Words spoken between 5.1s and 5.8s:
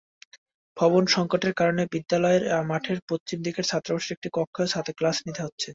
নিতে হচ্ছে।